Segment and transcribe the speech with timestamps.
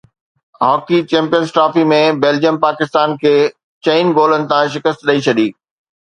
[0.65, 3.33] hockey champions trophy ۾ Belgium Pakistan کي
[3.89, 5.47] چئن گولن تان شڪست ڏئي ڇڏي